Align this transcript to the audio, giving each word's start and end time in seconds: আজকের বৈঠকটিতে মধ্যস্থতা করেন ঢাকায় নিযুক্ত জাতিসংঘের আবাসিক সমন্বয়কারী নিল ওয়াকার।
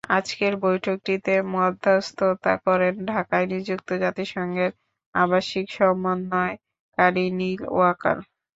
আজকের 0.09 0.53
বৈঠকটিতে 0.63 1.33
মধ্যস্থতা 1.53 2.53
করেন 2.65 2.93
ঢাকায় 3.07 3.47
নিযুক্ত 3.51 3.89
জাতিসংঘের 4.03 4.71
আবাসিক 5.15 5.65
সমন্বয়কারী 5.71 7.25
নিল 7.39 7.61
ওয়াকার। 7.71 8.17